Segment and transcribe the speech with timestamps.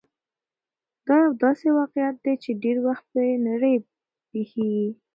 [1.05, 3.87] دا يو داسې واقعيت دی چې ډېری وخت په نړۍ کې
[4.31, 4.89] پېښېږي.